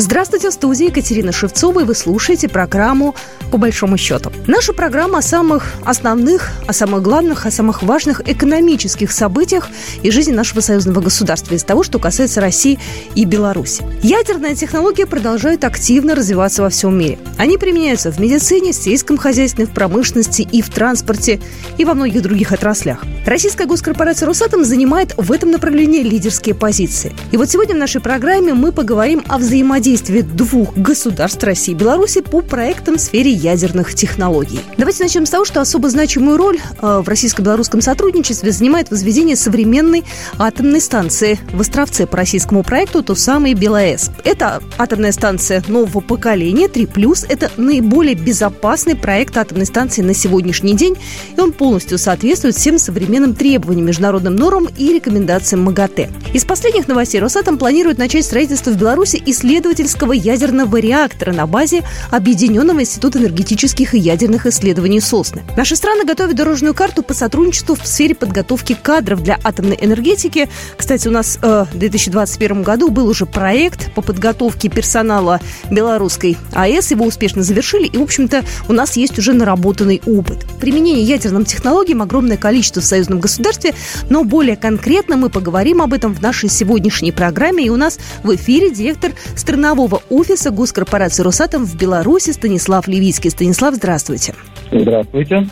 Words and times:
Здравствуйте, 0.00 0.50
в 0.50 0.52
студии 0.52 0.86
Екатерина 0.86 1.32
Шевцова, 1.32 1.80
и 1.80 1.84
вы 1.84 1.92
слушаете 1.96 2.48
программу 2.48 3.16
«По 3.50 3.58
большому 3.58 3.96
счету». 3.96 4.30
Наша 4.46 4.72
программа 4.72 5.18
о 5.18 5.22
самых 5.22 5.72
основных, 5.84 6.52
о 6.68 6.72
самых 6.72 7.02
главных, 7.02 7.46
о 7.46 7.50
самых 7.50 7.82
важных 7.82 8.20
экономических 8.24 9.10
событиях 9.10 9.68
и 10.04 10.12
жизни 10.12 10.30
нашего 10.30 10.60
союзного 10.60 11.00
государства 11.00 11.56
из 11.56 11.64
того, 11.64 11.82
что 11.82 11.98
касается 11.98 12.40
России 12.40 12.78
и 13.16 13.24
Беларуси. 13.24 13.82
Ядерная 14.00 14.54
технология 14.54 15.04
продолжает 15.04 15.64
активно 15.64 16.14
развиваться 16.14 16.62
во 16.62 16.68
всем 16.68 16.96
мире. 16.96 17.18
Они 17.36 17.58
применяются 17.58 18.12
в 18.12 18.20
медицине, 18.20 18.72
сельском 18.72 19.16
хозяйстве, 19.16 19.66
в 19.66 19.70
промышленности 19.70 20.42
и 20.42 20.62
в 20.62 20.70
транспорте 20.70 21.40
и 21.76 21.84
во 21.84 21.94
многих 21.94 22.22
других 22.22 22.52
отраслях. 22.52 23.02
Российская 23.26 23.66
госкорпорация 23.66 24.26
«Росатом» 24.26 24.64
занимает 24.64 25.14
в 25.16 25.32
этом 25.32 25.50
направлении 25.50 26.04
лидерские 26.04 26.54
позиции. 26.54 27.12
И 27.32 27.36
вот 27.36 27.50
сегодня 27.50 27.74
в 27.74 27.78
нашей 27.78 28.00
программе 28.00 28.54
мы 28.54 28.70
поговорим 28.70 29.24
о 29.26 29.38
взаимодействии 29.38 29.87
взаимодействие 29.88 30.22
двух 30.22 30.76
государств 30.76 31.42
России 31.44 31.72
и 31.72 31.74
Беларуси 31.74 32.20
по 32.20 32.42
проектам 32.42 32.96
в 32.96 33.00
сфере 33.00 33.30
ядерных 33.30 33.94
технологий. 33.94 34.60
Давайте 34.76 35.02
начнем 35.02 35.24
с 35.24 35.30
того, 35.30 35.46
что 35.46 35.62
особо 35.62 35.88
значимую 35.88 36.36
роль 36.36 36.58
э, 36.58 37.00
в 37.02 37.08
российско-белорусском 37.08 37.80
сотрудничестве 37.80 38.52
занимает 38.52 38.90
возведение 38.90 39.34
современной 39.34 40.04
атомной 40.38 40.82
станции 40.82 41.38
в 41.52 41.60
Островце 41.60 42.06
по 42.06 42.18
российскому 42.18 42.62
проекту 42.62 43.02
то 43.02 43.14
самый 43.14 43.54
БелАЭС. 43.54 44.10
Это 44.24 44.62
атомная 44.76 45.12
станция 45.12 45.62
нового 45.68 46.00
поколения 46.00 46.66
3+, 46.66 47.26
это 47.28 47.50
наиболее 47.56 48.14
безопасный 48.14 48.94
проект 48.94 49.36
атомной 49.38 49.66
станции 49.66 50.02
на 50.02 50.12
сегодняшний 50.12 50.74
день, 50.74 50.96
и 51.36 51.40
он 51.40 51.52
полностью 51.52 51.96
соответствует 51.98 52.56
всем 52.56 52.78
современным 52.78 53.34
требованиям, 53.34 53.86
международным 53.86 54.36
нормам 54.36 54.68
и 54.76 54.92
рекомендациям 54.92 55.62
МАГАТЭ. 55.62 56.10
Из 56.34 56.44
последних 56.44 56.88
новостей 56.88 57.20
Росатом 57.20 57.56
планирует 57.56 57.98
начать 57.98 58.24
строительство 58.24 58.70
в 58.70 58.76
Беларуси 58.76 59.22
исследовать 59.24 59.77
исследовательского 59.78 60.12
ядерного 60.12 60.76
реактора 60.78 61.32
на 61.32 61.46
базе 61.46 61.84
Объединенного 62.10 62.80
института 62.80 63.18
энергетических 63.18 63.94
и 63.94 63.98
ядерных 63.98 64.46
исследований 64.46 65.00
«Сосны». 65.00 65.42
Наши 65.56 65.76
страны 65.76 66.04
готовят 66.04 66.36
дорожную 66.36 66.74
карту 66.74 67.02
по 67.02 67.14
сотрудничеству 67.14 67.76
в 67.76 67.86
сфере 67.86 68.14
подготовки 68.14 68.76
кадров 68.80 69.22
для 69.22 69.38
атомной 69.44 69.78
энергетики. 69.80 70.48
Кстати, 70.76 71.06
у 71.08 71.10
нас 71.10 71.38
э, 71.42 71.64
в 71.72 71.78
2021 71.78 72.62
году 72.62 72.90
был 72.90 73.06
уже 73.06 73.26
проект 73.26 73.92
по 73.94 74.02
подготовке 74.02 74.68
персонала 74.68 75.40
белорусской 75.70 76.36
АЭС. 76.52 76.90
Его 76.90 77.06
успешно 77.06 77.42
завершили, 77.42 77.86
и, 77.86 77.98
в 77.98 78.02
общем-то, 78.02 78.44
у 78.68 78.72
нас 78.72 78.96
есть 78.96 79.18
уже 79.18 79.32
наработанный 79.32 80.02
опыт. 80.06 80.46
Применение 80.60 81.04
ядерным 81.04 81.44
технологиям 81.44 82.02
огромное 82.02 82.36
количество 82.36 82.80
в 82.80 82.84
союзном 82.84 83.20
государстве, 83.20 83.74
но 84.10 84.24
более 84.24 84.56
конкретно 84.56 85.16
мы 85.16 85.30
поговорим 85.30 85.82
об 85.82 85.92
этом 85.92 86.14
в 86.14 86.20
нашей 86.20 86.48
сегодняшней 86.48 87.12
программе. 87.12 87.64
И 87.64 87.70
у 87.70 87.76
нас 87.76 87.98
в 88.24 88.34
эфире 88.34 88.70
директор 88.70 89.12
страны 89.36 89.67
странового 89.68 90.00
офиса 90.08 90.50
госкорпорации 90.50 91.22
«Росатом» 91.22 91.66
в 91.66 91.76
Беларуси 91.76 92.30
Станислав 92.30 92.88
Левицкий. 92.88 93.30
Станислав, 93.30 93.74
здравствуйте. 93.74 94.34
Здравствуйте. 94.72 95.46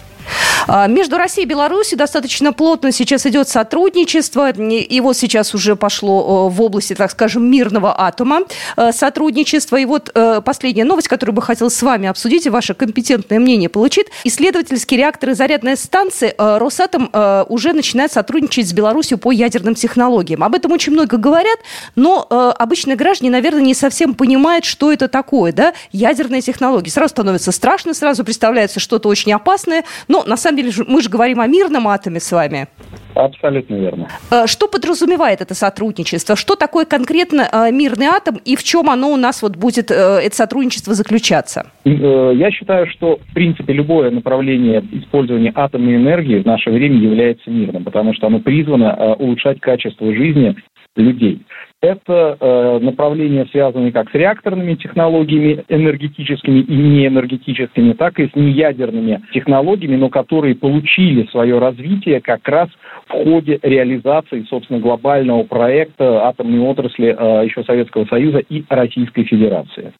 А, 0.66 0.86
между 0.86 1.16
Россией 1.16 1.46
и 1.46 1.48
Беларусью 1.48 1.98
достаточно 1.98 2.52
плотно 2.52 2.92
сейчас 2.92 3.26
идет 3.26 3.48
сотрудничество. 3.48 4.50
И 4.50 5.00
вот 5.00 5.16
сейчас 5.16 5.54
уже 5.54 5.76
пошло 5.76 6.48
в 6.48 6.62
области, 6.62 6.94
так 6.94 7.10
скажем, 7.10 7.50
мирного 7.50 7.94
атома 8.00 8.40
э, 8.76 8.92
сотрудничество. 8.92 9.76
И 9.76 9.84
вот 9.84 10.10
э, 10.14 10.40
последняя 10.44 10.84
новость, 10.84 11.08
которую 11.08 11.34
бы 11.34 11.42
хотел 11.42 11.70
с 11.70 11.82
вами 11.82 12.08
обсудить 12.08 12.46
и 12.46 12.50
ваше 12.50 12.74
компетентное 12.74 13.38
мнение 13.38 13.68
получить. 13.68 14.06
Исследовательские 14.24 14.98
реакторы 14.98 15.34
зарядной 15.34 15.76
станции 15.76 16.34
э, 16.36 16.58
Росатом 16.58 17.10
уже 17.48 17.72
начинает 17.72 18.12
сотрудничать 18.12 18.68
с 18.68 18.72
Беларусью 18.72 19.18
по 19.18 19.30
ядерным 19.30 19.74
технологиям. 19.74 20.42
Об 20.42 20.54
этом 20.54 20.72
очень 20.72 20.92
много 20.92 21.16
говорят, 21.16 21.58
но 21.94 22.26
обычные 22.28 22.96
граждане, 22.96 23.30
наверное, 23.30 23.62
не 23.62 23.74
совсем 23.74 24.14
понимают, 24.14 24.64
что 24.64 24.92
это 24.92 25.08
такое, 25.08 25.52
да, 25.52 25.72
ядерные 25.92 26.40
технологии. 26.40 26.90
Сразу 26.90 27.10
становится 27.10 27.52
страшно, 27.52 27.94
сразу 27.94 28.24
представляется 28.24 28.80
что-то 28.80 29.08
очень 29.08 29.32
опасное, 29.32 29.84
но 30.08 30.15
на 30.24 30.36
самом 30.36 30.58
деле 30.58 30.70
мы 30.86 31.02
же 31.02 31.08
говорим 31.08 31.40
о 31.40 31.46
мирном 31.46 31.88
атоме 31.88 32.20
с 32.20 32.32
вами. 32.32 32.68
Абсолютно 33.16 33.76
верно. 33.76 34.08
Э, 34.30 34.46
что 34.46 34.68
подразумевает 34.68 35.40
это 35.40 35.54
сотрудничество? 35.54 36.36
Что 36.36 36.54
такое 36.54 36.84
конкретно 36.84 37.48
э, 37.50 37.72
мирный 37.72 38.06
атом 38.06 38.36
и 38.44 38.56
в 38.56 38.62
чем 38.62 38.90
оно 38.90 39.10
у 39.10 39.16
нас 39.16 39.42
вот 39.42 39.56
будет, 39.56 39.90
э, 39.90 39.94
это 39.94 40.36
сотрудничество, 40.36 40.92
заключаться? 40.92 41.70
Я 41.84 42.50
считаю, 42.50 42.86
что, 42.88 43.16
в 43.16 43.34
принципе, 43.34 43.72
любое 43.72 44.10
направление 44.10 44.84
использования 44.92 45.52
атомной 45.54 45.96
энергии 45.96 46.42
в 46.42 46.46
наше 46.46 46.70
время 46.70 46.98
является 46.98 47.50
мирным, 47.50 47.84
потому 47.84 48.12
что 48.12 48.26
оно 48.26 48.40
призвано 48.40 49.14
улучшать 49.14 49.60
качество 49.60 50.12
жизни 50.12 50.54
людей. 50.96 51.42
Это 51.82 52.36
э, 52.40 52.78
направления, 52.80 53.46
связанные 53.50 53.92
как 53.92 54.10
с 54.10 54.14
реакторными 54.14 54.74
технологиями 54.74 55.62
энергетическими 55.68 56.60
и 56.60 56.74
неэнергетическими, 56.74 57.92
так 57.92 58.18
и 58.18 58.28
с 58.28 58.34
неядерными 58.34 59.22
технологиями, 59.32 59.96
но 59.96 60.08
которые 60.08 60.54
получили 60.54 61.28
свое 61.30 61.58
развитие 61.58 62.20
как 62.22 62.48
раз 62.48 62.70
в 63.06 63.12
ходе 63.12 63.60
реализации, 63.62 64.46
собственно, 64.48 64.80
глобального 64.80 65.42
проекта 65.44 66.26
атомной 66.26 66.60
отрасли 66.60 67.14
э, 67.16 67.44
еще 67.44 67.62
Советского 67.64 68.06
Союза 68.06 68.38
и 68.38 68.64
Российской 68.68 69.24
Федерации. 69.24 69.92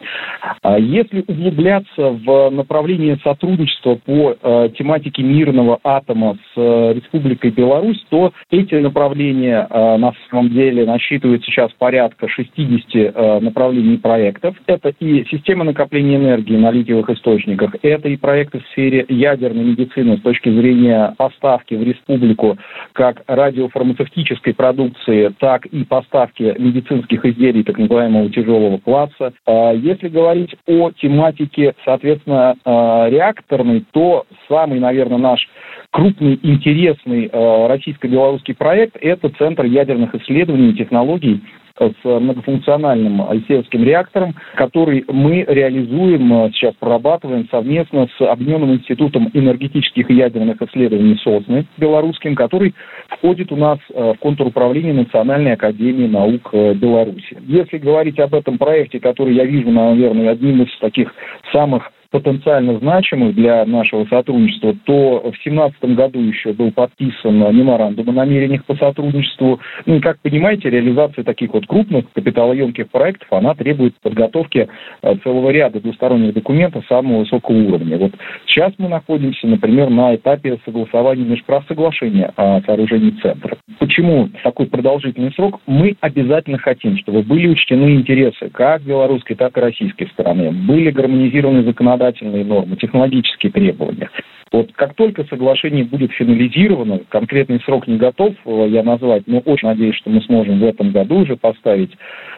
А 0.63 0.79
если 0.79 1.25
углубляться 1.27 2.11
в 2.11 2.51
направление 2.51 3.19
сотрудничества 3.23 3.97
по 3.97 4.35
э, 4.41 4.69
тематике 4.77 5.23
мирного 5.23 5.79
атома 5.85 6.39
с 6.55 6.57
э, 6.57 6.95
Республикой 6.95 7.51
Беларусь, 7.51 8.03
то 8.09 8.33
эти 8.51 8.75
направления 8.77 9.67
э, 9.69 9.97
на 9.99 10.13
самом 10.31 10.51
деле 10.51 10.85
насчитывают 10.87 11.45
сейчас 11.45 11.66
порядка 11.75 12.29
60 12.29 12.85
э, 12.95 13.41
направлений 13.41 13.99
проектов. 13.99 14.57
Это 14.67 14.93
и 15.01 15.25
система 15.31 15.65
накопления 15.65 16.17
энергии 16.17 16.57
на 16.57 16.71
литиевых 16.71 17.11
источниках, 17.11 17.75
это 17.83 18.09
и 18.09 18.17
проекты 18.17 18.61
в 18.61 18.67
сфере 18.69 19.05
ядерной 19.09 19.65
медицины 19.65 20.17
с 20.19 20.21
точки 20.21 20.49
зрения 20.49 21.15
поставки 21.17 21.75
в 21.75 21.83
республику 21.83 22.57
как 22.93 23.23
радиофармацевтической 23.27 24.55
продукции, 24.55 25.33
так 25.39 25.67
и 25.67 25.85
поставки 25.85 26.55
медицинских 26.59 27.25
изделий 27.25 27.63
так 27.63 27.79
называемого 27.79 28.31
тяжелого 28.31 28.79
класса. 28.79 29.33
А 29.47 29.73
если 29.73 30.09
говорить 30.09 30.55
о 30.67 30.91
тематике, 30.93 31.75
соответственно, 31.85 32.55
э, 32.65 33.11
реакторной, 33.11 33.85
то 33.93 34.27
самый, 34.49 34.81
наверное, 34.81 35.19
наш 35.19 35.49
крупный, 35.97 36.39
интересный 36.43 37.31
э, 37.33 37.67
российско-белорусский 37.69 38.55
проект– 38.55 38.99
это 39.01 39.31
Центр 39.31 39.65
ядерных 39.65 40.15
исследований 40.15 40.73
и 40.73 40.75
технологий 40.75 41.43
с 41.79 41.95
многофункциональным 42.05 43.23
Альсеевским 43.23 43.83
реактором, 43.83 44.35
который 44.57 45.05
мы 45.09 45.45
реализуем, 45.49 46.31
э, 46.33 46.51
сейчас 46.53 46.75
прорабатываем 46.75 47.49
совместно 47.51 48.09
с 48.19 48.21
Объединенным 48.21 48.75
институтом 48.75 49.31
энергетических 49.33 50.11
и 50.11 50.15
ядерных 50.15 50.61
исследований 50.61 51.17
СОСНы 51.23 51.67
белорусским, 51.79 52.35
который 52.35 52.75
входит 53.09 53.51
у 53.51 53.57
нас 53.57 53.79
э, 53.89 54.13
в 54.13 54.19
контур 54.19 54.49
управления 54.49 54.93
Национальной 54.93 55.55
академии 55.55 56.07
наук 56.07 56.51
э, 56.53 56.75
Беларуси. 56.75 57.39
Если 57.47 57.79
говорить 57.79 58.19
об 58.19 58.35
этом 58.35 58.59
проекте, 58.59 59.01
который 59.01 59.35
я 59.35 59.47
вижу, 59.47 59.71
наверное, 59.71 60.31
одним 60.31 60.63
из 60.63 60.79
таких 60.79 61.15
самых 61.53 61.91
потенциально 62.17 62.79
значимых 62.79 63.35
для 63.35 63.67
нашего 63.67 64.07
сотрудничества, 64.07 64.75
то 64.85 65.19
в 65.19 65.45
2017 65.45 65.85
году 65.95 66.21
еще 66.21 66.55
был 66.55 66.73
подписан 66.73 67.37
меморандум 67.55 68.09
о 68.09 68.13
намерениях 68.13 68.65
по 68.65 68.75
сотрудничеству. 68.75 69.61
Ну 69.85 69.97
и, 69.97 70.01
как 70.01 70.19
понимаете, 70.21 70.71
реализация 70.71 71.25
таких 71.25 71.53
вот 71.53 71.67
крупных 71.67 72.11
капиталоемких 72.15 72.89
проектов, 72.89 73.31
она 73.31 73.55
требует 73.55 73.95
подготовки 74.01 74.67
э, 75.03 75.15
целого 75.23 75.51
ряда 75.51 75.79
двусторонних 75.79 76.33
документов 76.33 76.87
самого 76.89 77.19
высокого 77.19 77.55
уровня. 77.55 77.99
Вот 77.99 78.13
сейчас 78.47 78.73
мы 78.79 78.89
находимся, 78.89 79.47
например, 79.47 79.91
на 79.91 80.17
этапе 80.17 80.59
согласования 80.65 81.25
межправсоглашения 81.25 82.33
о 82.37 82.63
сооружении 82.63 83.11
центра. 83.21 83.59
Почему 83.79 84.31
такой 84.43 84.67
продолжительный 84.67 85.33
срок? 85.33 85.61
Мы 85.67 85.97
обязательно 86.01 86.57
хотим, 86.57 86.97
чтобы 86.97 87.23
были 87.23 87.49
учтены 87.49 87.95
интересы 87.95 88.49
как 88.51 88.83
белорусской, 88.83 89.37
так 89.37 89.55
и 89.59 89.61
российской 89.61 90.07
стороны, 90.07 90.51
были 90.51 90.91
гармонизированы 90.91 91.63
законодательства 91.65 92.06
законодательные 92.07 92.45
нормы, 92.45 92.77
технологические 92.77 93.53
требования. 93.53 94.11
Вот 94.53 94.71
как 94.75 94.95
только 94.95 95.25
соглашение 95.25 95.85
будет 95.85 96.13
финализировано, 96.13 97.01
конкретный 97.09 97.61
срок 97.65 97.89
не 97.89 97.97
готов 97.97 98.35
э, 98.45 98.67
я 98.71 98.85
назвать, 98.85 99.25
но 99.27 99.41
очень 99.41 99.67
надеюсь, 99.67 99.97
что 99.97 100.09
мы 100.09 100.23
сможем 100.23 100.61
в 100.61 100.65
этом 100.65 100.93
году 100.93 101.17
уже 101.17 101.37
поставить, 101.37 101.91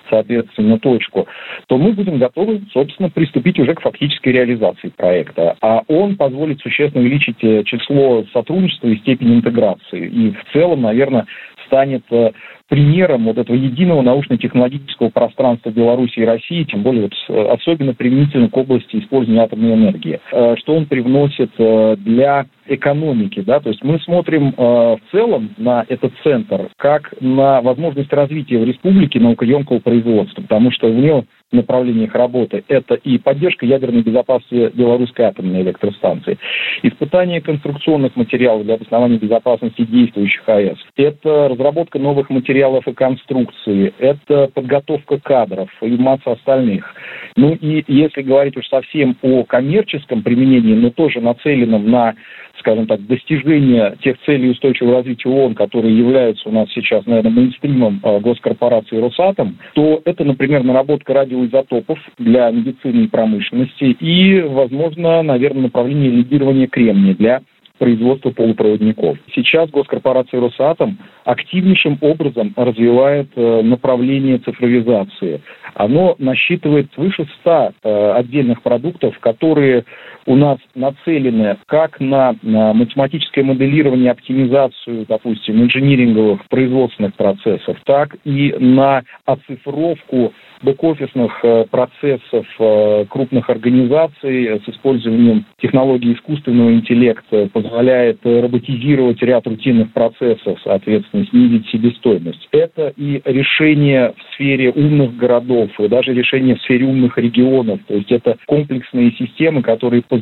соответственно, 0.08 0.78
точку, 0.78 1.28
то 1.66 1.76
мы 1.76 1.92
будем 1.92 2.18
готовы, 2.18 2.62
собственно, 2.72 3.10
приступить 3.10 3.58
уже 3.58 3.74
к 3.74 3.82
фактической 3.82 4.30
реализации 4.30 4.88
проекта. 4.88 5.56
А 5.60 5.82
он 5.86 6.16
позволит 6.16 6.60
существенно 6.60 7.04
увеличить 7.04 7.42
э, 7.42 7.62
число 7.64 8.24
сотрудничества 8.32 8.88
и 8.88 8.96
степень 8.96 9.34
интеграции. 9.34 10.08
И 10.08 10.30
в 10.30 10.52
целом, 10.54 10.82
наверное, 10.82 11.26
станет 11.66 12.04
э, 12.10 12.30
примером 12.68 13.24
вот 13.24 13.38
этого 13.38 13.56
единого 13.56 14.02
научно-технологического 14.02 15.08
пространства 15.08 15.70
Беларуси 15.70 16.18
и 16.20 16.24
России, 16.24 16.64
тем 16.64 16.82
более 16.82 17.02
вот 17.02 17.12
э, 17.28 17.48
особенно 17.50 17.94
применительно 17.94 18.48
к 18.48 18.56
области 18.56 18.96
использования 18.96 19.42
атомной 19.42 19.74
энергии. 19.74 20.20
Э, 20.32 20.54
что 20.58 20.74
он 20.74 20.86
привносит 20.86 21.50
э, 21.58 21.96
для 21.98 22.46
экономики, 22.66 23.40
да, 23.40 23.60
то 23.60 23.70
есть 23.70 23.82
мы 23.82 23.98
смотрим 24.00 24.52
в 24.54 25.00
целом 25.10 25.54
на 25.56 25.86
этот 25.88 26.12
центр 26.22 26.68
как 26.76 27.14
на 27.18 27.62
возможность 27.62 28.12
развития 28.12 28.58
в 28.58 28.64
республике 28.64 29.20
наукоемкого 29.20 29.78
производства, 29.78 30.42
потому 30.42 30.70
что 30.70 30.88
в 30.88 30.94
него 30.94 31.24
направлениях 31.50 32.14
работы. 32.14 32.62
Это 32.68 32.94
и 32.94 33.16
поддержка 33.16 33.64
ядерной 33.64 34.02
безопасности 34.02 34.70
белорусской 34.74 35.24
атомной 35.24 35.62
электростанции, 35.62 36.38
испытание 36.82 37.40
конструкционных 37.40 38.16
материалов 38.16 38.64
для 38.64 38.74
обоснования 38.74 39.18
безопасности 39.18 39.82
действующих 39.82 40.46
АЭС, 40.46 40.78
это 40.96 41.48
разработка 41.48 41.98
новых 41.98 42.28
материалов 42.28 42.57
и 42.58 42.92
конструкции, 42.92 43.92
это 43.98 44.48
подготовка 44.52 45.18
кадров 45.18 45.70
и 45.80 45.90
масса 45.96 46.32
остальных. 46.32 46.94
Ну 47.36 47.54
и 47.54 47.84
если 47.86 48.22
говорить 48.22 48.56
уж 48.56 48.66
совсем 48.68 49.16
о 49.22 49.44
коммерческом 49.44 50.22
применении, 50.22 50.74
но 50.74 50.90
тоже 50.90 51.20
нацеленном 51.20 51.90
на 51.90 52.14
скажем 52.58 52.86
так, 52.86 53.04
достижения 53.06 53.96
тех 54.02 54.16
целей 54.24 54.50
устойчивого 54.50 54.96
развития 54.96 55.28
ООН, 55.28 55.54
которые 55.54 55.96
являются 55.96 56.48
у 56.48 56.52
нас 56.52 56.68
сейчас, 56.72 57.06
наверное, 57.06 57.30
мейнстримом 57.30 58.00
э, 58.02 58.20
госкорпорации 58.20 58.96
Росатом, 58.96 59.58
то 59.74 60.02
это, 60.04 60.24
например, 60.24 60.64
наработка 60.64 61.14
радиоизотопов 61.14 61.98
для 62.18 62.50
медицины 62.50 63.04
и 63.04 63.08
промышленности 63.08 63.84
и, 63.84 64.40
возможно, 64.40 65.22
наверное, 65.22 65.62
направление 65.62 66.10
лидирования 66.10 66.66
кремния 66.66 67.14
для 67.14 67.42
производства 67.78 68.30
полупроводников. 68.30 69.18
Сейчас 69.34 69.70
госкорпорация 69.70 70.40
Росатом 70.40 70.98
активнейшим 71.24 71.98
образом 72.00 72.52
развивает 72.56 73.28
э, 73.36 73.62
направление 73.62 74.38
цифровизации. 74.38 75.40
Оно 75.74 76.16
насчитывает 76.18 76.92
свыше 76.94 77.26
100 77.40 77.72
э, 77.82 78.12
отдельных 78.12 78.62
продуктов, 78.62 79.18
которые 79.20 79.84
у 80.28 80.36
нас 80.36 80.58
нацелены 80.74 81.56
как 81.66 82.00
на, 82.00 82.36
математическое 82.42 83.42
моделирование, 83.42 84.10
оптимизацию, 84.10 85.06
допустим, 85.08 85.62
инжиниринговых 85.62 86.46
производственных 86.48 87.14
процессов, 87.14 87.78
так 87.84 88.14
и 88.24 88.54
на 88.58 89.02
оцифровку 89.24 90.34
бэк-офисных 90.62 91.32
э, 91.44 91.64
процессов 91.70 92.46
э, 92.58 93.04
крупных 93.08 93.48
организаций 93.48 94.60
с 94.64 94.68
использованием 94.68 95.46
технологий 95.60 96.14
искусственного 96.14 96.72
интеллекта 96.72 97.48
позволяет 97.52 98.18
роботизировать 98.24 99.22
ряд 99.22 99.46
рутинных 99.46 99.92
процессов, 99.92 100.58
соответственно, 100.64 101.26
снизить 101.26 101.68
себестоимость. 101.68 102.48
Это 102.50 102.92
и 102.96 103.22
решение 103.24 104.14
в 104.16 104.34
сфере 104.34 104.70
умных 104.70 105.16
городов, 105.16 105.70
и 105.78 105.88
даже 105.88 106.12
решение 106.12 106.56
в 106.56 106.62
сфере 106.62 106.86
умных 106.86 107.16
регионов. 107.18 107.80
То 107.86 107.94
есть 107.94 108.10
это 108.10 108.36
комплексные 108.46 109.12
системы, 109.12 109.62
которые 109.62 110.02
позволяют 110.02 110.17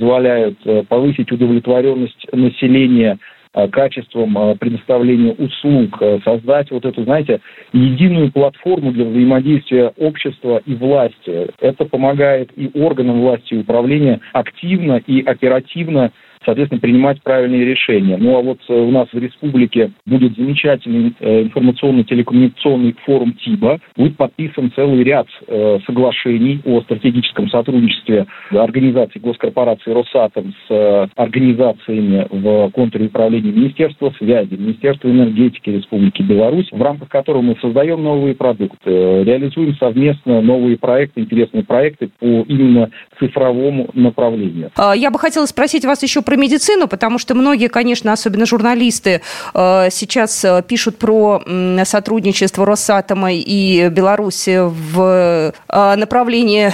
э, 0.64 0.82
повысить 0.88 1.30
удовлетворенность 1.32 2.26
населения 2.32 3.18
э, 3.54 3.68
качеством 3.68 4.36
э, 4.36 4.56
предоставления 4.56 5.32
услуг, 5.32 6.02
создать 6.24 6.70
вот 6.70 6.84
эту, 6.84 7.04
знаете, 7.04 7.40
единую 7.72 8.32
платформу 8.32 8.92
для 8.92 9.04
взаимодействия 9.04 9.92
общества 9.96 10.62
и 10.64 10.74
власти. 10.74 11.48
Это 11.60 11.84
помогает 11.84 12.50
и 12.56 12.70
органам 12.74 13.20
власти 13.20 13.54
и 13.54 13.58
управления 13.58 14.20
активно 14.32 15.02
и 15.06 15.22
оперативно 15.22 16.12
соответственно, 16.44 16.80
принимать 16.80 17.22
правильные 17.22 17.64
решения. 17.64 18.16
Ну 18.16 18.36
а 18.36 18.42
вот 18.42 18.58
э, 18.68 18.72
у 18.72 18.90
нас 18.90 19.08
в 19.12 19.18
республике 19.18 19.92
будет 20.06 20.36
замечательный 20.36 21.14
э, 21.20 21.42
информационно-телекоммуникационный 21.42 22.96
форум 23.04 23.34
ТИБА. 23.34 23.78
Будет 23.96 24.16
подписан 24.16 24.72
целый 24.74 25.02
ряд 25.02 25.26
э, 25.46 25.78
соглашений 25.86 26.60
о 26.64 26.82
стратегическом 26.82 27.48
сотрудничестве 27.48 28.26
организаций 28.50 29.20
госкорпорации 29.20 29.92
Росатом 29.92 30.54
с 30.68 31.10
организациями 31.16 32.26
в 32.30 32.70
контуре 32.70 33.06
управления 33.06 33.52
Министерства 33.52 34.12
связи, 34.18 34.54
Министерства 34.54 35.08
энергетики 35.08 35.70
Республики 35.70 36.22
Беларусь, 36.22 36.68
в 36.70 36.82
рамках 36.82 37.08
которого 37.08 37.42
мы 37.42 37.56
создаем 37.60 38.02
новые 38.02 38.34
продукты, 38.34 38.90
реализуем 38.90 39.76
совместно 39.76 40.40
новые 40.40 40.76
проекты, 40.76 41.20
интересные 41.20 41.64
проекты 41.64 42.10
по 42.18 42.26
именно 42.26 42.90
цифровому 43.18 43.88
направлению. 43.94 44.70
А, 44.76 44.94
я 44.94 45.10
бы 45.10 45.18
хотела 45.18 45.46
спросить 45.46 45.84
вас 45.84 46.02
еще 46.02 46.22
про 46.26 46.36
медицину, 46.36 46.88
потому 46.88 47.18
что 47.18 47.34
многие, 47.34 47.68
конечно, 47.68 48.12
особенно 48.12 48.44
журналисты, 48.44 49.22
э, 49.54 49.88
сейчас 49.90 50.44
э, 50.44 50.62
пишут 50.66 50.98
про 50.98 51.40
сотрудничество 51.84 52.66
Росатома 52.66 53.32
и 53.32 53.88
Беларуси 53.88 54.58
в 54.60 55.52
э, 55.70 55.96
направлении 55.96 56.72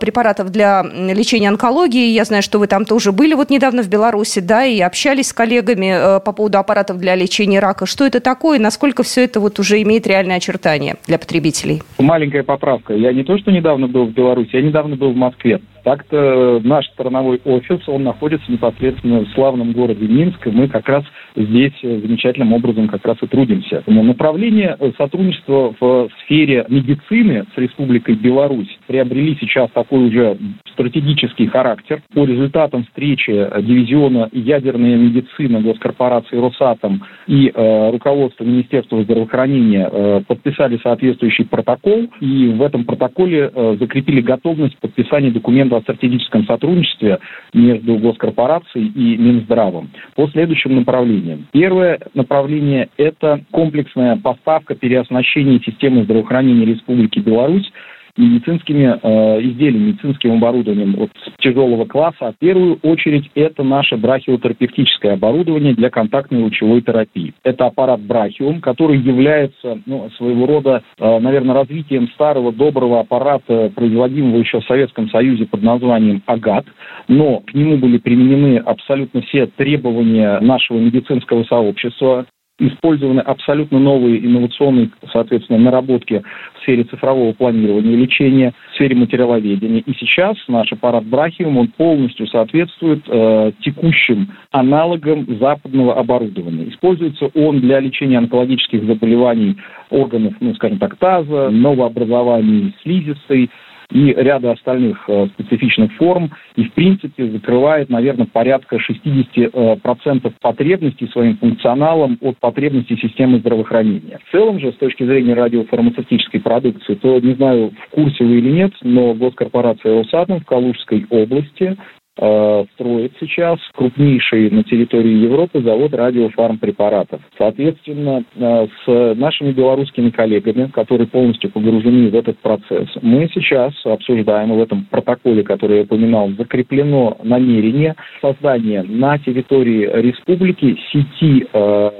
препаратов 0.00 0.50
для 0.50 0.82
лечения 0.82 1.48
онкологии. 1.48 2.10
Я 2.10 2.24
знаю, 2.24 2.42
что 2.42 2.58
вы 2.58 2.66
там 2.66 2.84
тоже 2.84 3.12
были 3.12 3.34
вот 3.34 3.50
недавно 3.50 3.82
в 3.82 3.88
Беларуси, 3.88 4.40
да, 4.40 4.64
и 4.64 4.80
общались 4.80 5.28
с 5.28 5.32
коллегами 5.32 6.20
по 6.20 6.32
поводу 6.32 6.58
аппаратов 6.58 6.98
для 6.98 7.14
лечения 7.14 7.60
рака. 7.60 7.86
Что 7.86 8.04
это 8.04 8.18
такое? 8.18 8.58
Насколько 8.58 9.04
все 9.04 9.24
это 9.24 9.38
вот 9.38 9.60
уже 9.60 9.80
имеет 9.82 10.06
реальное 10.08 10.36
очертание 10.36 10.96
для 11.06 11.18
потребителей? 11.18 11.82
Маленькая 11.98 12.42
поправка. 12.42 12.94
Я 12.94 13.12
не 13.12 13.22
то, 13.22 13.38
что 13.38 13.52
недавно 13.52 13.86
был 13.86 14.06
в 14.06 14.12
Беларуси, 14.12 14.56
я 14.56 14.62
недавно 14.62 14.96
был 14.96 15.12
в 15.12 15.16
Москве. 15.16 15.60
Так-то 15.84 16.60
наш 16.64 16.86
страновой 16.88 17.40
офис, 17.44 17.80
он 17.88 18.04
находится 18.04 18.50
непосредственно 18.50 19.20
в 19.20 19.28
славном 19.30 19.72
городе 19.72 20.06
Минск, 20.06 20.46
и 20.46 20.50
мы 20.50 20.68
как 20.68 20.88
раз 20.88 21.04
здесь 21.36 21.72
замечательным 21.82 22.52
образом 22.52 22.88
как 22.88 23.04
раз 23.06 23.16
и 23.22 23.26
трудимся. 23.26 23.82
Но 23.86 24.02
направление 24.02 24.76
сотрудничества 24.96 25.74
в 25.78 26.08
сфере 26.24 26.64
медицины 26.68 27.46
с 27.54 27.58
Республикой 27.58 28.14
Беларусь 28.14 28.78
приобрели 28.86 29.36
сейчас 29.40 29.70
такой 29.70 30.08
уже 30.08 30.36
стратегический 30.72 31.46
характер. 31.46 32.02
По 32.14 32.24
результатам 32.24 32.84
встречи 32.84 33.32
дивизиона 33.32 34.28
ядерная 34.32 34.96
медицина 34.96 35.60
госкорпорации 35.60 36.36
Росатом 36.36 37.02
и 37.26 37.50
э, 37.52 37.90
руководство 37.90 38.44
Министерства 38.44 39.02
здравоохранения 39.02 39.88
э, 39.90 40.20
подписали 40.26 40.78
соответствующий 40.82 41.44
протокол, 41.44 42.08
и 42.20 42.48
в 42.48 42.62
этом 42.62 42.84
протоколе 42.84 43.50
э, 43.52 43.76
закрепили 43.80 44.20
готовность 44.20 44.78
подписания 44.78 45.30
документа 45.30 45.76
о 45.78 45.82
стратегическом 45.82 46.44
сотрудничестве 46.44 47.18
между 47.54 47.96
госкорпорацией 47.96 48.88
и 48.88 49.16
Минздравом 49.16 49.90
по 50.14 50.28
следующим 50.28 50.76
направлениям. 50.76 51.46
Первое 51.52 52.00
направление– 52.14 52.88
это 52.96 53.40
комплексная 53.50 54.16
поставка 54.16 54.74
переоснащения 54.74 55.60
системы 55.60 56.04
здравоохранения 56.04 56.64
Республики 56.64 57.18
Беларусь 57.18 57.70
медицинскими 58.18 58.98
э, 59.00 59.42
изделиями, 59.42 59.88
медицинским 59.88 60.34
оборудованием 60.34 60.94
вот, 60.94 61.10
тяжелого 61.38 61.84
класса. 61.84 62.32
В 62.32 62.38
первую 62.38 62.78
очередь 62.82 63.30
это 63.34 63.62
наше 63.62 63.96
брахиотерапевтическое 63.96 65.14
оборудование 65.14 65.74
для 65.74 65.90
контактной 65.90 66.42
лучевой 66.42 66.82
терапии. 66.82 67.34
Это 67.44 67.66
аппарат 67.66 68.00
Брахиум, 68.00 68.60
который 68.60 68.98
является 68.98 69.80
ну, 69.86 70.10
своего 70.16 70.46
рода, 70.46 70.82
э, 70.98 71.18
наверное, 71.18 71.54
развитием 71.54 72.08
старого 72.08 72.52
доброго 72.52 73.00
аппарата, 73.00 73.70
производимого 73.74 74.38
еще 74.38 74.60
в 74.60 74.66
Советском 74.66 75.08
Союзе 75.10 75.46
под 75.46 75.62
названием 75.62 76.22
АГАТ, 76.26 76.66
но 77.06 77.40
к 77.40 77.54
нему 77.54 77.78
были 77.78 77.98
применены 77.98 78.58
абсолютно 78.58 79.22
все 79.22 79.46
требования 79.46 80.40
нашего 80.40 80.78
медицинского 80.78 81.44
сообщества, 81.44 82.26
использованы 82.58 83.20
абсолютно 83.20 83.78
новые 83.78 84.24
инновационные, 84.24 84.90
соответственно, 85.12 85.58
наработки 85.58 86.22
в 86.54 86.62
сфере 86.62 86.84
цифрового 86.84 87.32
планирования 87.32 87.96
лечения, 87.96 88.52
в 88.70 88.74
сфере 88.74 88.96
материаловедения. 88.96 89.80
И 89.80 89.94
сейчас 89.94 90.36
наш 90.48 90.72
аппарат 90.72 91.04
Брахиум, 91.04 91.56
он 91.56 91.68
полностью 91.68 92.26
соответствует 92.26 93.04
э, 93.06 93.52
текущим 93.60 94.32
аналогам 94.50 95.26
западного 95.38 95.98
оборудования. 95.98 96.68
Используется 96.68 97.30
он 97.34 97.60
для 97.60 97.80
лечения 97.80 98.18
онкологических 98.18 98.84
заболеваний 98.84 99.56
органов, 99.90 100.34
ну, 100.40 100.54
скажем 100.54 100.78
так, 100.78 100.96
таза, 100.96 101.50
новообразований 101.50 102.74
слизистой, 102.82 103.50
и 103.90 104.12
ряда 104.12 104.52
остальных 104.52 104.98
э, 105.08 105.28
специфичных 105.34 105.92
форм, 105.94 106.30
и 106.56 106.64
в 106.64 106.72
принципе 106.74 107.30
закрывает, 107.30 107.88
наверное, 107.88 108.26
порядка 108.26 108.76
60% 108.76 109.50
э, 109.54 110.30
потребностей 110.40 111.08
своим 111.08 111.38
функционалом 111.38 112.18
от 112.20 112.36
потребностей 112.38 112.98
системы 112.98 113.38
здравоохранения. 113.38 114.18
В 114.26 114.32
целом 114.32 114.60
же, 114.60 114.72
с 114.72 114.76
точки 114.76 115.04
зрения 115.04 115.34
радиофармацевтической 115.34 116.40
продукции, 116.40 116.94
то 116.94 117.18
не 117.20 117.34
знаю, 117.34 117.72
в 117.86 117.90
курсе 117.90 118.24
вы 118.24 118.38
или 118.38 118.50
нет, 118.50 118.72
но 118.82 119.14
госкорпорация 119.14 119.98
Росатом 119.98 120.40
в 120.40 120.44
Калужской 120.44 121.06
области 121.08 121.76
Э, 122.20 122.64
строит 122.74 123.12
сейчас 123.20 123.60
крупнейший 123.74 124.50
на 124.50 124.64
территории 124.64 125.18
Европы 125.18 125.62
завод 125.62 125.94
радиофармпрепаратов. 125.94 127.20
Соответственно, 127.36 128.24
э, 128.34 128.66
с 128.84 129.14
нашими 129.14 129.52
белорусскими 129.52 130.10
коллегами, 130.10 130.66
которые 130.66 131.06
полностью 131.06 131.50
погружены 131.52 132.10
в 132.10 132.16
этот 132.16 132.38
процесс, 132.38 132.88
мы 133.02 133.30
сейчас 133.32 133.72
обсуждаем 133.84 134.52
в 134.52 134.60
этом 134.60 134.86
протоколе, 134.90 135.44
который 135.44 135.76
я 135.76 135.82
упоминал, 135.84 136.30
закреплено 136.30 137.16
намерение 137.22 137.94
создания 138.20 138.82
на 138.82 139.18
территории 139.18 139.88
республики 140.02 140.76
сети 140.90 141.46
э, 141.52 141.90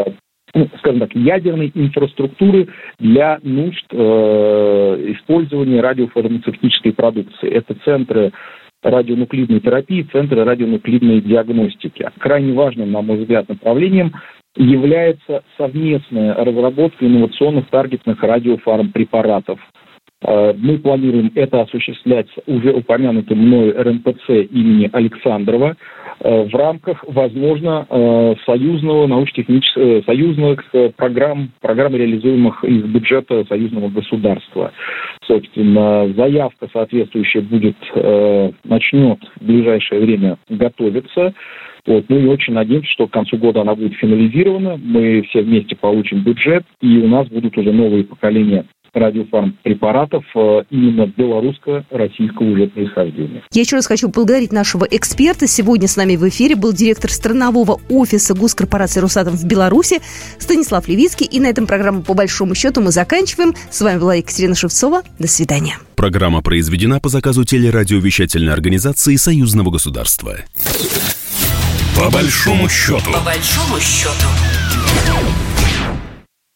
ну, 0.55 0.69
скажем 0.79 1.01
так, 1.01 1.15
ядерной 1.15 1.71
инфраструктуры 1.75 2.67
для 2.99 3.39
нужд 3.43 3.85
э, 3.93 5.13
использования 5.13 5.81
радиофармацевтической 5.81 6.93
продукции. 6.93 7.51
Это 7.51 7.77
центры 7.85 8.33
радионуклидной 8.83 9.61
терапии, 9.61 10.09
центры 10.13 10.45
радионуклидной 10.45 11.21
диагностики. 11.21 12.09
Крайне 12.19 12.53
важным, 12.53 12.93
на 12.93 13.03
мой 13.03 13.19
взгляд, 13.19 13.49
направлением 13.49 14.13
является 14.57 15.43
совместная 15.57 16.35
разработка 16.35 17.07
инновационных 17.07 17.69
таргетных 17.69 18.23
радиофармпрепаратов. 18.23 19.61
Э, 20.21 20.53
мы 20.57 20.79
планируем 20.79 21.31
это 21.35 21.63
осуществлять 21.63 22.27
уже 22.47 22.73
упомянутым 22.73 23.39
мной 23.39 23.71
РНПЦ 23.71 24.29
имени 24.51 24.91
Александрова 24.93 25.77
э, 26.21 26.43
в 26.45 26.55
рамках, 26.55 27.05
возможно, 27.07 27.87
э, 27.89 28.35
союзного 28.45 29.07
научно-технического, 29.07 30.03
союзных 30.03 30.65
программ, 30.97 31.51
программ, 31.61 31.95
реализуемых 31.95 32.65
из 32.65 32.83
бюджета 32.85 33.45
союзного 33.49 33.89
государства. 33.89 34.73
Собственно, 35.25 36.13
заявка 36.15 36.69
соответствующая 36.73 37.43
будет, 37.43 37.77
начнет 38.65 39.19
в 39.41 39.45
ближайшее 39.45 40.01
время 40.01 40.39
готовиться. 40.49 41.35
Вот. 41.87 42.05
Ну 42.09 42.19
и 42.19 42.27
очень 42.27 42.55
надеемся, 42.55 42.91
что 42.91 43.07
к 43.07 43.13
концу 43.13 43.37
года 43.37 43.61
она 43.61 43.75
будет 43.75 43.95
финализирована, 43.95 44.79
мы 44.83 45.23
все 45.23 45.43
вместе 45.43 45.77
получим 45.77 46.23
бюджет, 46.23 46.65
и 46.81 46.99
у 46.99 47.09
нас 47.09 47.29
будут 47.29 47.57
уже 47.57 47.73
новые 47.73 48.05
поколения 48.05 48.65
радиофармпрепаратов 48.99 50.25
э, 50.35 50.63
именно 50.71 51.07
белорусско-российского 51.07 52.47
уже 52.47 52.67
происхождения. 52.69 53.43
Я 53.53 53.61
еще 53.63 53.77
раз 53.77 53.87
хочу 53.87 54.09
поблагодарить 54.09 54.53
нашего 54.53 54.87
эксперта. 54.91 55.47
Сегодня 55.47 55.89
с 55.89 55.97
нами 55.97 56.17
в 56.17 56.29
эфире 56.29 56.57
был 56.57 56.73
директор 56.73 57.11
странового 57.11 57.81
офиса 57.89 58.35
госкорпорации 58.35 59.01
«Росатом» 59.01 59.35
в 59.35 59.45
Беларуси 59.45 60.01
Станислав 60.39 60.89
Левицкий. 60.89 61.27
И 61.27 61.41
на 61.41 61.47
этом 61.47 61.67
программу 61.67 62.03
по 62.03 62.15
большому 62.15 62.55
счету 62.55 62.81
мы 62.81 62.91
заканчиваем. 62.91 63.55
С 63.71 63.81
вами 63.81 63.99
была 63.99 64.15
Екатерина 64.17 64.55
Шевцова. 64.55 65.03
До 65.19 65.29
свидания. 65.29 65.77
Программа 65.97 66.43
произведена 66.43 67.01
по 67.01 67.09
заказу 67.09 67.45
телерадиовещательной 67.45 68.53
организации 68.53 69.17
Союзного 69.17 69.71
государства. 69.71 70.37
По 71.97 72.11
большому 72.11 72.69
счету. 72.69 73.11
По 73.13 73.21
большому 73.21 73.81
счету. 73.81 74.29